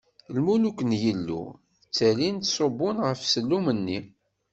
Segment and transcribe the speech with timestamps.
[0.35, 1.43] Lmuluk n Yillu
[1.83, 3.99] ttalin ttṣubbun ɣef sellum-nni.